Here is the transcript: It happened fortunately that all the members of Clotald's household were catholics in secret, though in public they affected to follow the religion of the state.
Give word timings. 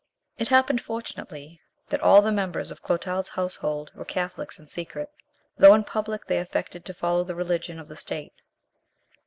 It 0.39 0.47
happened 0.47 0.81
fortunately 0.81 1.61
that 1.89 2.01
all 2.01 2.23
the 2.23 2.31
members 2.31 2.71
of 2.71 2.81
Clotald's 2.81 3.29
household 3.29 3.91
were 3.93 4.03
catholics 4.03 4.57
in 4.57 4.65
secret, 4.65 5.11
though 5.59 5.75
in 5.75 5.83
public 5.83 6.25
they 6.25 6.39
affected 6.39 6.85
to 6.85 6.93
follow 6.95 7.23
the 7.23 7.35
religion 7.35 7.77
of 7.77 7.87
the 7.87 7.95
state. 7.95 8.33